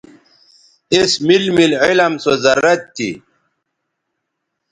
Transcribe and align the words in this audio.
اس 0.95 1.11
میل 1.25 1.43
میل 1.55 1.73
علم 1.85 2.13
سو 2.23 2.31
ضرورت 2.45 2.81
تھی 2.95 3.09